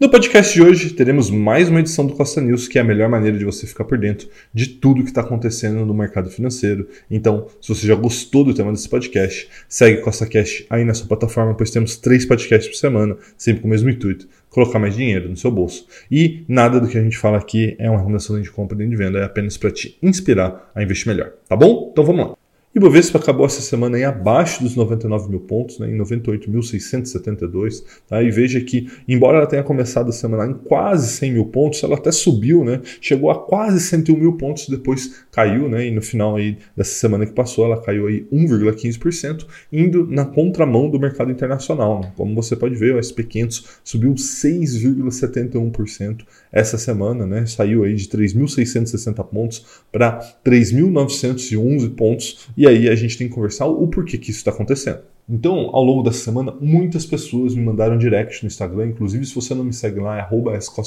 [0.00, 3.08] No podcast de hoje, teremos mais uma edição do Costa News, que é a melhor
[3.08, 6.86] maneira de você ficar por dentro de tudo que está acontecendo no mercado financeiro.
[7.10, 11.08] Então, se você já gostou do tema desse podcast, segue Costa Cash aí na sua
[11.08, 15.28] plataforma, pois temos três podcasts por semana, sempre com o mesmo intuito, colocar mais dinheiro
[15.28, 15.84] no seu bolso.
[16.08, 18.94] E nada do que a gente fala aqui é uma recomendação de compra nem de
[18.94, 21.88] venda, é apenas para te inspirar a investir melhor, tá bom?
[21.90, 22.47] Então vamos lá.
[22.74, 27.82] Ibovespa acabou essa semana em abaixo dos 99 mil pontos, né, em 98.672.
[28.06, 28.22] Tá?
[28.22, 31.96] E veja que, embora ela tenha começado a semana em quase 100 mil pontos, ela
[31.96, 36.36] até subiu, né, chegou a quase 101 mil pontos, depois caiu, né, e no final
[36.36, 42.02] aí dessa semana que passou, ela caiu aí 1,15%, indo na contramão do mercado internacional.
[42.02, 42.12] Né?
[42.16, 46.18] Como você pode ver, o SP500 subiu 6,71%
[46.52, 53.16] essa semana, né, saiu aí de 3.660 pontos para 3.911 pontos, e aí a gente
[53.16, 54.98] tem que conversar o porquê que isso está acontecendo.
[55.28, 59.54] Então, ao longo dessa semana, muitas pessoas me mandaram direct no Instagram, inclusive se você
[59.54, 60.26] não me segue lá, é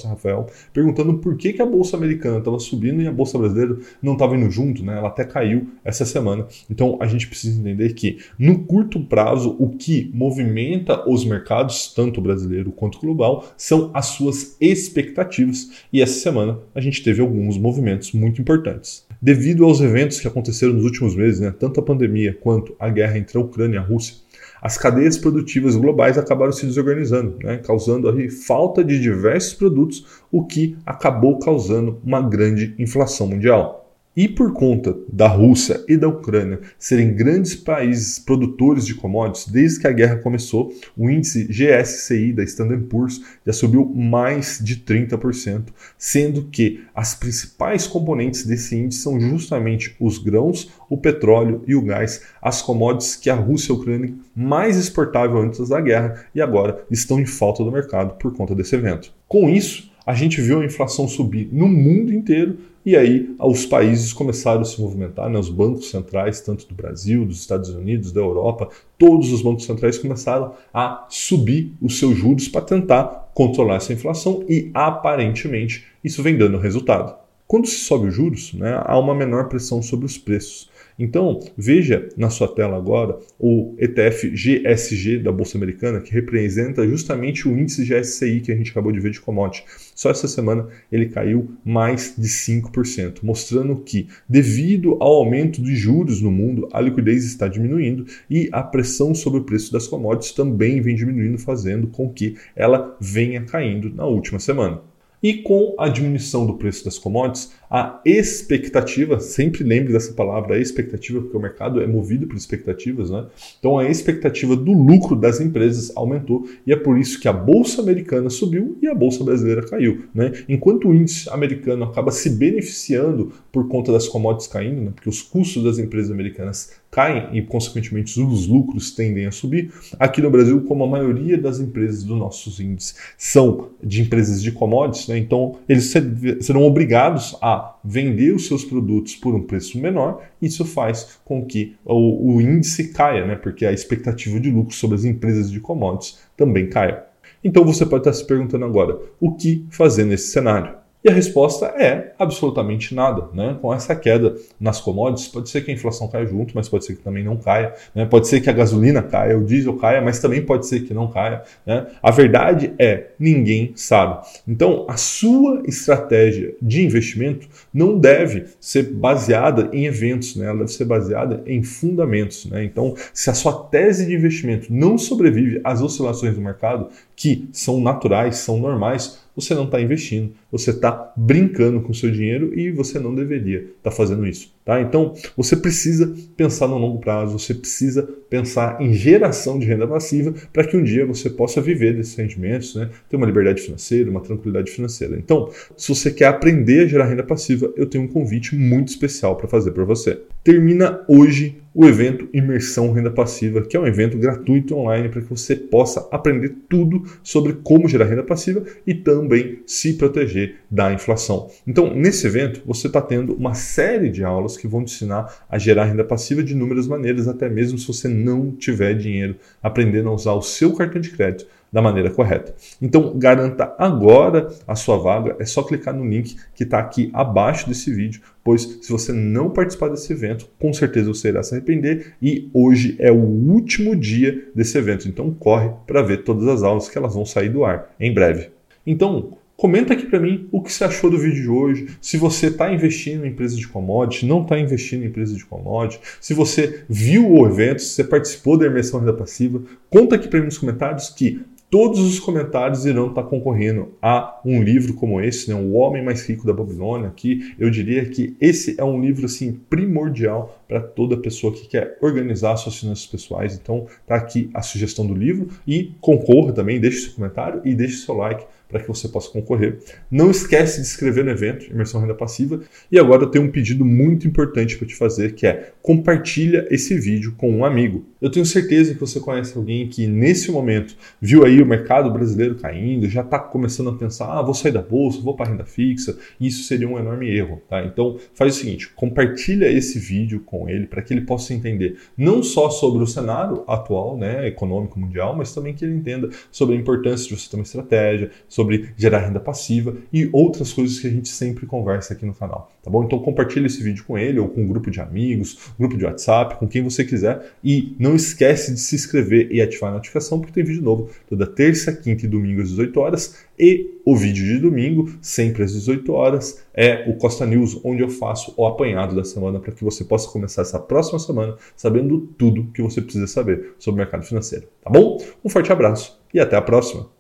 [0.08, 4.14] Rafael, perguntando por que, que a Bolsa Americana estava subindo e a Bolsa Brasileira não
[4.14, 4.98] estava indo junto, né?
[4.98, 6.48] Ela até caiu essa semana.
[6.70, 12.20] Então, a gente precisa entender que, no curto prazo, o que movimenta os mercados, tanto
[12.20, 15.70] brasileiro quanto global, são as suas expectativas.
[15.94, 19.06] E essa semana a gente teve alguns movimentos muito importantes.
[19.22, 23.20] Devido aos eventos que aconteceram nos últimos meses, né, tanto a pandemia quanto a guerra
[23.20, 24.16] entre a Ucrânia e a Rússia,
[24.62, 30.46] as cadeias produtivas globais acabaram se desorganizando, né, causando aí falta de diversos produtos, o
[30.46, 33.81] que acabou causando uma grande inflação mundial.
[34.16, 39.80] E por conta da Rússia e da Ucrânia serem grandes países produtores de commodities, desde
[39.80, 45.68] que a guerra começou, o índice GSCI da Standard Poor's já subiu mais de 30%,
[45.98, 51.82] sendo que as principais componentes desse índice são justamente os grãos, o petróleo e o
[51.82, 56.42] gás, as commodities que a Rússia e a Ucrânia mais exportavam antes da guerra e
[56.42, 59.14] agora estão em falta do mercado por conta desse evento.
[59.26, 64.12] Com isso, a gente viu a inflação subir no mundo inteiro e aí os países
[64.12, 65.40] começaram a se movimentar, né?
[65.40, 68.68] os bancos centrais, tanto do Brasil, dos Estados Unidos, da Europa,
[68.98, 74.44] todos os bancos centrais começaram a subir os seus juros para tentar controlar essa inflação
[74.50, 77.21] e aparentemente isso vem dando resultado.
[77.52, 80.70] Quando se sobe os juros, né, há uma menor pressão sobre os preços.
[80.98, 87.50] Então, veja na sua tela agora o ETF GSG da Bolsa Americana, que representa justamente
[87.50, 89.66] o índice GSCI que a gente acabou de ver de commodity.
[89.94, 96.22] Só essa semana ele caiu mais de 5%, mostrando que, devido ao aumento de juros
[96.22, 100.80] no mundo, a liquidez está diminuindo e a pressão sobre o preço das commodities também
[100.80, 104.90] vem diminuindo, fazendo com que ela venha caindo na última semana.
[105.22, 110.60] E com a diminuição do preço das commodities, a expectativa, sempre lembre dessa palavra, a
[110.60, 113.28] expectativa, porque o mercado é movido por expectativas, né?
[113.60, 117.82] Então a expectativa do lucro das empresas aumentou e é por isso que a bolsa
[117.82, 120.32] americana subiu e a bolsa brasileira caiu, né?
[120.50, 124.92] Enquanto o índice americano acaba se beneficiando por conta das commodities caindo, né?
[124.94, 129.72] porque os custos das empresas americanas caem e, consequentemente, os lucros tendem a subir.
[129.98, 134.52] Aqui no Brasil, como a maioria das empresas dos nossos índices são de empresas de
[134.52, 135.94] commodities, né, então eles
[136.42, 140.22] serão obrigados a vender os seus produtos por um preço menor.
[140.42, 144.98] Isso faz com que o, o índice caia, né, porque a expectativa de lucro sobre
[144.98, 147.04] as empresas de commodities também caia.
[147.44, 150.81] Então você pode estar se perguntando agora, o que fazer nesse cenário?
[151.04, 153.28] E a resposta é absolutamente nada.
[153.34, 153.58] Né?
[153.60, 156.96] Com essa queda nas commodities, pode ser que a inflação caia junto, mas pode ser
[156.96, 157.74] que também não caia.
[157.96, 158.06] Né?
[158.06, 161.08] Pode ser que a gasolina caia, o diesel caia, mas também pode ser que não
[161.08, 161.42] caia.
[161.66, 161.88] Né?
[162.04, 164.24] A verdade é, ninguém sabe.
[164.48, 170.46] Então, a sua estratégia de investimento não deve ser baseada em eventos, né?
[170.46, 172.46] ela deve ser baseada em fundamentos.
[172.46, 172.64] Né?
[172.64, 177.80] Então, se a sua tese de investimento não sobrevive às oscilações do mercado, que são
[177.82, 182.72] naturais, são normais, você não está investindo, você está brincando com o seu dinheiro e
[182.72, 184.54] você não deveria estar tá fazendo isso.
[184.64, 184.80] Tá?
[184.80, 190.34] Então, você precisa pensar no longo prazo, você precisa pensar em geração de renda passiva
[190.54, 192.90] para que um dia você possa viver desses rendimentos, né?
[193.10, 195.18] ter uma liberdade financeira, uma tranquilidade financeira.
[195.18, 199.36] Então, se você quer aprender a gerar renda passiva, eu tenho um convite muito especial
[199.36, 200.22] para fazer para você.
[200.44, 205.30] Termina hoje o evento Imersão Renda Passiva, que é um evento gratuito online para que
[205.30, 211.50] você possa aprender tudo sobre como gerar renda passiva e também se proteger da inflação.
[211.66, 215.58] Então, nesse evento, você está tendo uma série de aulas que vão te ensinar a
[215.58, 220.14] gerar renda passiva de inúmeras maneiras, até mesmo se você não tiver dinheiro, aprendendo a
[220.14, 222.54] usar o seu cartão de crédito da maneira correta.
[222.82, 227.68] Então, garanta agora a sua vaga, é só clicar no link que está aqui abaixo
[227.68, 232.14] desse vídeo, pois se você não participar desse evento, com certeza você irá se arrepender
[232.22, 236.90] e hoje é o último dia desse evento, então corre para ver todas as aulas
[236.90, 238.50] que elas vão sair do ar em breve.
[238.86, 241.90] Então, Comenta aqui para mim o que você achou do vídeo de hoje.
[242.02, 246.02] Se você está investindo em empresas de commodity, não está investindo em empresas de commodity.
[246.20, 250.40] Se você viu o evento, se você participou da imersão renda passiva, conta aqui para
[250.40, 255.48] mim nos comentários que todos os comentários irão estar concorrendo a um livro como esse,
[255.48, 259.26] né, O Homem Mais Rico da Babilônia, que eu diria que esse é um livro
[259.26, 263.56] assim primordial para toda pessoa que quer organizar suas finanças pessoais.
[263.62, 267.98] Então, tá aqui a sugestão do livro e concorra também, deixe seu comentário e deixe
[267.98, 269.80] seu like para que você possa concorrer.
[270.10, 272.62] Não esquece de inscrever no evento Imersão Renda Passiva.
[272.92, 276.98] E agora eu tenho um pedido muito importante para te fazer, que é compartilha esse
[276.98, 278.06] vídeo com um amigo.
[278.22, 282.56] Eu tenho certeza que você conhece alguém que nesse momento viu aí o mercado brasileiro
[282.56, 286.18] caindo, já está começando a pensar, ah, vou sair da bolsa, vou para renda fixa.
[286.40, 287.84] Isso seria um enorme erro, tá?
[287.84, 292.44] Então faz o seguinte, compartilha esse vídeo com ele para que ele possa entender não
[292.44, 296.80] só sobre o cenário atual, né, econômico mundial, mas também que ele entenda sobre a
[296.80, 301.08] importância de você ter uma estratégia, sobre sobre gerar renda passiva e outras coisas que
[301.08, 303.04] a gente sempre conversa aqui no canal, tá bom?
[303.04, 306.60] Então compartilhe esse vídeo com ele ou com um grupo de amigos, grupo de WhatsApp,
[306.60, 310.54] com quem você quiser e não esquece de se inscrever e ativar a notificação porque
[310.54, 314.58] tem vídeo novo toda terça, quinta e domingo às 18 horas e o vídeo de
[314.58, 319.24] domingo, sempre às 18 horas, é o Costa News, onde eu faço o apanhado da
[319.24, 323.74] semana para que você possa começar essa próxima semana sabendo tudo que você precisa saber
[323.78, 325.18] sobre o mercado financeiro, tá bom?
[325.44, 327.12] Um forte abraço e até a próxima!